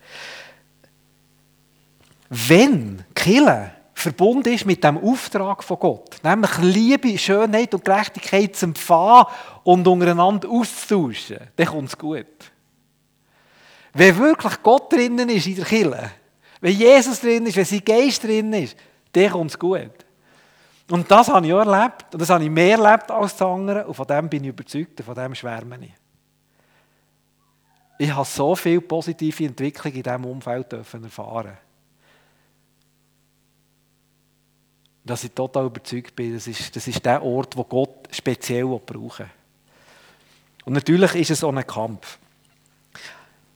[2.29, 8.67] Wenn Kille verbunden ist mit dem Auftrag von Gott, nämlich Liebe, Schönheit und Gerechtigkeit zu
[8.67, 9.25] empfangen
[9.63, 12.25] und untereinander auszutauschen, dann kommt es gut.
[13.93, 16.11] Wenn wirklich Gott drinnen ist in der Kille,
[16.61, 18.77] wenn Jesus drin ist, wenn sein Geist drin ist,
[19.11, 20.05] dann kommt es gut.
[20.89, 22.13] Und das habe ich auch erlebt.
[22.13, 23.86] Und das habe ich mehr erlebt als die anderen.
[23.86, 25.93] Und von dem bin ich überzeugt und von dem schwärme ich.
[27.99, 31.58] Ich habe so viel positive Entwicklung in diesem Umfeld erfahren
[35.10, 39.25] dass ich total überzeugt bin, das ist, das ist der Ort, wo Gott speziell brauchen
[40.65, 42.19] Und natürlich ist es auch ein Kampf.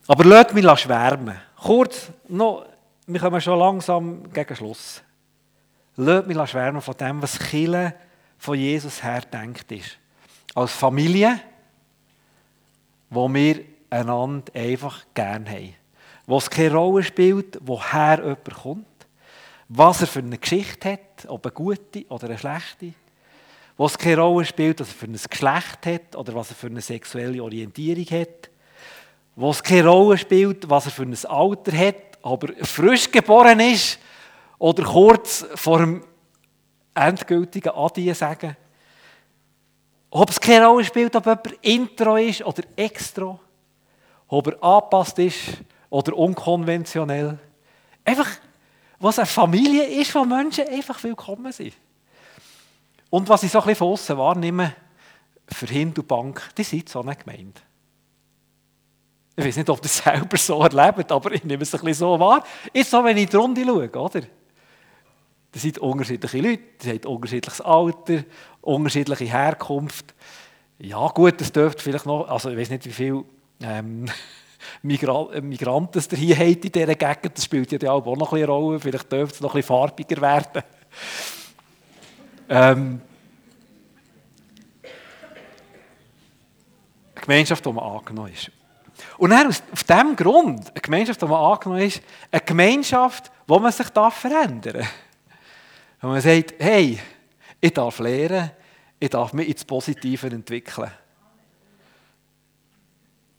[0.08, 1.40] Aber lasst mich schwärmen.
[1.62, 2.66] Kurz, noch,
[3.06, 5.04] wir kommen schon langsam gegen Schluss.
[5.96, 7.94] Lasst mich schwärmen von dem, was Chile
[8.40, 9.98] von Jesus her denkt ist.
[10.56, 11.40] Als Familie,
[13.12, 15.76] wo wir einander einfach gern haben.
[16.26, 18.86] Wo es keine Rolle spielt, woher jemand kommt.
[19.70, 22.94] Was er für eine Geschichte hat, ob eine gute oder eine schlechte.
[23.78, 26.68] Wo es keine Rolle spielt, was er für ein Geschlecht hat oder was er für
[26.68, 28.50] eine sexuelle Orientierung hat.
[29.36, 33.60] Wo es keine Rolle spielt, was er für ein Alter hat, ob er frisch geboren
[33.60, 34.00] ist
[34.64, 36.02] oder kurz vor dem
[36.94, 38.56] endgültigen Adie sagen.
[40.10, 43.38] Ob es keine Rolle spielt, ob jemand Intro ist oder Extra.
[44.30, 45.40] Ob er angepasst ist
[45.90, 47.38] oder unkonventionell.
[48.06, 48.30] Einfach,
[49.00, 51.74] was eine Familie ist, wo Menschen einfach willkommen sind.
[53.10, 54.74] Und was ich so ein bisschen von außen wahrnehme,
[55.46, 57.60] für Hindu Bank, die sind so eine Gemeinde.
[59.36, 61.96] Ich weiß nicht, ob ihr es selber so erlebt, aber ich nehme es ein bisschen
[61.96, 62.46] so wahr.
[62.72, 64.22] Ist so, wenn ich die Runde schaue, oder?
[65.54, 68.24] Das sind unterschiedliche Leute, die haben unterschiedliches Alter,
[68.62, 70.16] unterschiedliche Herkunft.
[70.80, 73.24] Ja, gut, das dürfte vielleicht noch, also ich weiß nicht, wie viele
[73.62, 74.06] ähm,
[74.82, 77.38] Migra Migranten es hier hat in dieser Gegend.
[77.38, 78.80] Das spielt ja auch noch eine Rolle.
[78.80, 80.64] Vielleicht dürfte es noch ein farbiger werden.
[82.50, 83.02] ähm,
[87.14, 88.52] eine Gemeinschaft, die man angenommen ist.
[89.20, 93.60] Und dann aus, auf diesem Grund, eine Gemeinschaft, die man angenommen ist, eine Gemeinschaft, wo
[93.60, 94.94] man sich verändern darf.
[96.04, 97.00] Man sagt, hey,
[97.62, 98.52] ich darf lernen,
[99.00, 100.92] ich darf mich ins Positive entwickeln.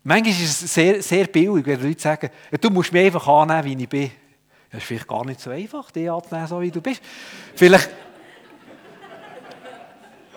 [0.03, 3.83] Manchmal ist es sehr, sehr billig, wenn Leute sagen, du musst mich einfach annehmen, wie
[3.83, 4.11] ich bin.
[4.71, 7.01] Das ist vielleicht gar nicht so einfach, dich anzunehmen, so wie du bist.
[7.55, 7.89] Vielleicht,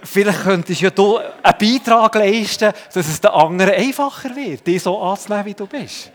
[0.02, 5.00] vielleicht könntest ja du einen Beitrag leisten, dass es den anderen einfacher wird, dich so
[5.00, 6.12] anzunehmen, wie du bist.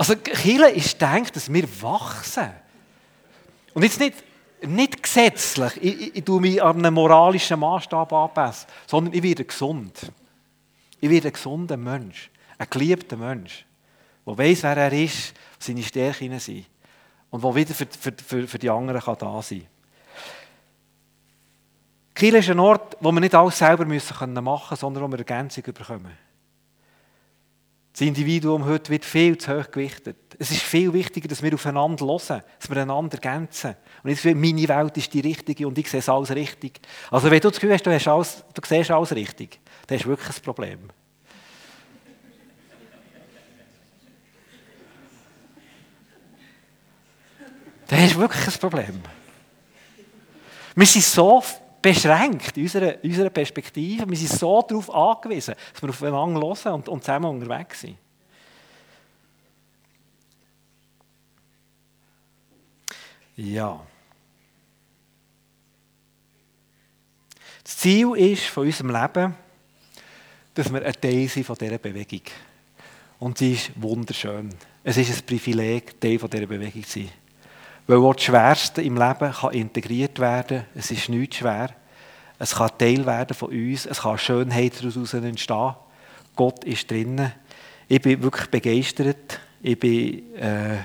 [0.00, 2.50] Also Kirche ist gedacht, dass wir wachsen.
[3.74, 4.14] Und jetzt nicht
[4.66, 9.44] nicht gesetzlich, ich, ich, ich tue mich an einen moralischen Maßstab anpassen, sondern ich werde
[9.44, 10.10] gesund.
[11.00, 13.66] Ich werde ein gesunder Mensch, ein geliebter Mensch,
[14.26, 16.66] der weiß, wer er ist, seine Stärken sind
[17.30, 19.68] und der wieder für, für, für, für die anderen kann da sein kann.
[22.14, 25.64] Kiel ist ein Ort, wo wir nicht alles selber machen müssen, sondern wo wir Ergänzung
[25.64, 26.29] bekommen.
[27.92, 30.16] Das Individuum heute wird viel zu hoch gewichtet.
[30.38, 33.74] Es ist viel wichtiger, dass wir aufeinander hören, dass wir einander ergänzen.
[34.02, 36.80] Und jetzt meine Welt ist die richtige und ich sehe es alles richtig.
[37.10, 40.04] Also wenn du das Gefühl hast, du, hast alles, du siehst alles richtig, dann hast
[40.04, 40.78] du wirklich ein Problem.
[47.88, 49.00] Dann hast du wirklich ein Problem.
[50.76, 51.42] Wir sind so
[51.80, 54.08] beschränkt in unserer Perspektive.
[54.08, 57.96] Wir sind so darauf angewiesen, dass wir aufeinander hören und, und zusammen unterwegs sind.
[63.36, 63.80] Ja.
[67.64, 69.34] Das Ziel ist von unserem Leben,
[70.54, 72.22] dass wir ein Teil sind von dieser Bewegung.
[73.18, 74.50] Und sie ist wunderschön.
[74.82, 77.10] Es ist ein Privileg, Teil dieser Bewegung zu sein.
[77.90, 80.64] Weil auch das Schwerste im Leben kann integriert werden.
[80.76, 81.70] Es ist nicht schwer.
[82.38, 83.84] Es kann Teil werden von uns.
[83.84, 85.74] Es kann Schönheit daraus entstehen.
[86.36, 87.32] Gott ist drinnen.
[87.88, 89.40] Ich bin wirklich begeistert.
[89.60, 90.76] Ich bin äh,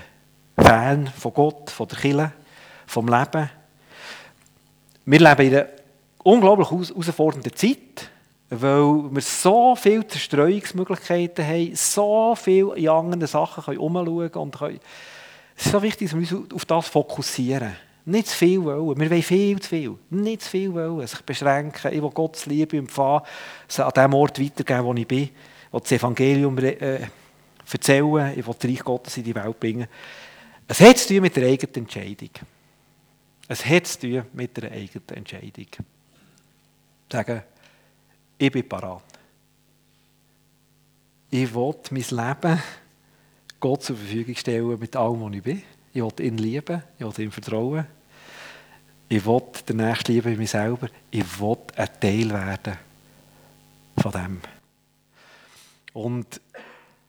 [0.58, 2.32] Fan von Gott, von der Kirche,
[2.88, 3.52] vom Leben.
[5.06, 5.68] Wir leben in einer
[6.24, 8.10] unglaublich herausfordernden Zeit,
[8.50, 14.80] weil wir so viele Zerstreuungsmöglichkeiten haben, so viele in anderen Sachen können umschauen und können
[15.56, 17.76] es ist so wichtig, dass wir uns auf das fokussieren.
[18.06, 19.00] Nicht zu viel wollen.
[19.00, 19.98] Wir wollen viel zu viel.
[20.10, 21.08] Nicht zu viel wollen.
[21.08, 21.94] Sich beschränken.
[21.94, 23.22] Ich will Gottes Liebe empfangen,
[23.78, 25.24] an dem Ort weitergeben, wo ich bin.
[25.24, 25.32] Ich
[25.74, 27.00] will das Evangelium äh,
[27.72, 28.34] erzählen.
[28.38, 29.88] Ich will das Reich Gottes in die Welt bringen.
[30.68, 32.30] Es hat zu tun mit der eigenen Entscheidung.
[33.48, 35.68] Es hat zu tun mit der eigenen Entscheidung.
[37.12, 37.44] Sagen,
[38.38, 39.04] ich bin parat.
[41.32, 42.64] Ich will mein Leben
[43.60, 45.64] Gott zur Verfügung stellen mit allem, was ich bin.
[45.94, 47.88] Ich will ihn lieben, ich will ihm vertrauen.
[49.08, 50.90] Ich will den Nächsten lieben wie mich selber.
[51.12, 52.78] Ich will ein Teil werden
[53.98, 54.42] von dem.
[55.94, 56.42] Und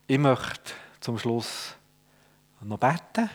[0.06, 1.74] ich möchte zum Schluss
[2.60, 3.30] noch beten.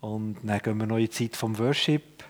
[0.00, 2.24] Und dann gehen wir noch in die Zeit vom Worship.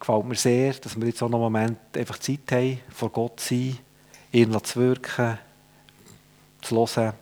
[0.00, 3.38] Gefällt mir sehr, dass wir jetzt auch noch einen Moment einfach Zeit haben, vor Gott
[3.38, 3.78] zu sein,
[4.32, 5.38] ihn zu wirken,
[6.62, 7.12] zu hören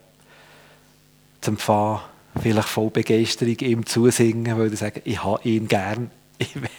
[1.41, 2.01] zu empfangen,
[2.41, 6.11] vielleicht voll Begeisterung ihm zusingen, weil sie sagen, ich habe ihn gern.
[6.43, 6.71] Ich will,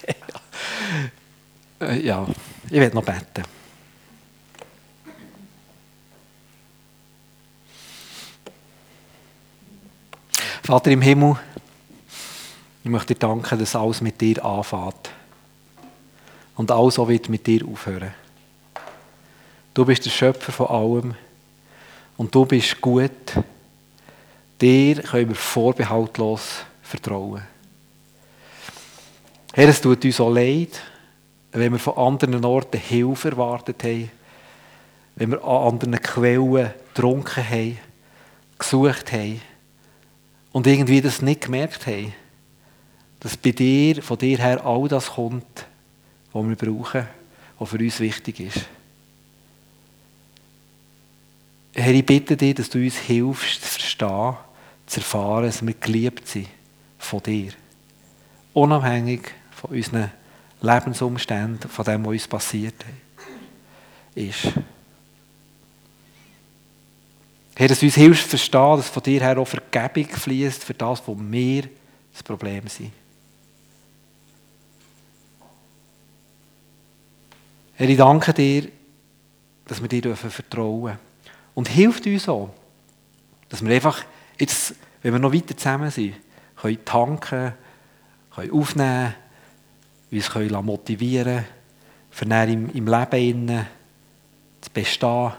[2.04, 2.28] ja,
[2.66, 3.44] ich werde noch beten.
[10.64, 11.38] Vater im Himmel,
[12.84, 15.12] ich möchte dir danken, dass alles mit dir anfängt.
[16.56, 18.14] Und alles auch wird mit dir aufhören.
[19.74, 21.16] Du bist der Schöpfer von allem.
[22.18, 23.12] Und du bist gut.
[24.62, 27.42] Dir können wir vorbehaltlos vertrauen.
[29.54, 30.80] Herr, es tut uns auch leid,
[31.52, 34.12] wenn wir von anderen Orten Hilfe erwartet haben,
[35.16, 37.80] wenn wir an anderen Quellen getrunken haben,
[38.58, 39.42] gesucht haben
[40.52, 42.14] und irgendwie das nicht gemerkt haben,
[43.20, 45.66] dass bei dir, von dir her all das kommt,
[46.34, 47.08] was wir brauchen,
[47.58, 48.66] was für uns wichtig ist.
[51.74, 54.36] Herr, ich bitte dich, dass du uns hilfst zu verstehen,
[54.92, 56.50] zu erfahren, dass wir geliebt sind
[57.00, 57.54] von dir.
[58.54, 59.22] Unabhängig
[59.52, 60.12] von unseren
[60.60, 62.76] Lebensumständen, von dem, was uns passiert
[64.14, 64.52] ist.
[67.56, 70.74] Herr, dass du uns hilfst zu verstehen, dass von dir her auch Vergebung fließt für
[70.74, 71.70] das, wo wir
[72.12, 72.92] das Problem sind.
[77.76, 78.68] Herr, ich danke dir,
[79.66, 81.00] dass wir dir vertrauen dürfen.
[81.56, 82.50] Und hilft uns auch,
[83.48, 84.04] dass wir einfach
[84.42, 86.16] jetzt, wenn wir noch weiter zusammen sind,
[86.56, 87.54] können tanken,
[88.36, 89.14] können aufnehmen,
[90.12, 91.46] uns können motivieren
[92.10, 93.66] für im, im Leben
[94.60, 95.32] zu bestehen,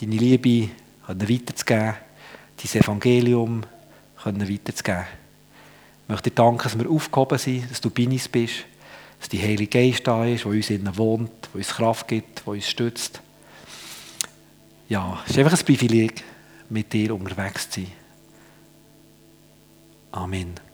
[0.00, 0.70] deine Liebe
[1.06, 1.94] weiterzugeben,
[2.56, 3.62] dein Evangelium
[4.24, 5.04] weiterzugeben.
[6.02, 8.64] Ich möchte dir danken, dass wir aufgehoben sind, dass du bei uns bist,
[9.20, 12.48] dass die Heilige Geist da ist, der uns innen wohnt, der uns Kraft gibt, der
[12.48, 13.20] uns stützt.
[14.88, 16.24] Ja, es ist einfach ein Privileg,
[16.70, 17.92] mit dir unterwegs zu sein.
[20.14, 20.67] Amen.